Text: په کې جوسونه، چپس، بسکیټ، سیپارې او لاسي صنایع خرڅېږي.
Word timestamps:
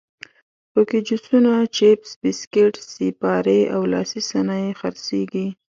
په 0.73 0.81
کې 0.89 0.99
جوسونه، 1.07 1.51
چپس، 1.77 2.09
بسکیټ، 2.21 2.73
سیپارې 2.93 3.61
او 3.75 3.81
لاسي 3.93 4.21
صنایع 4.29 4.71
خرڅېږي. 4.79 5.47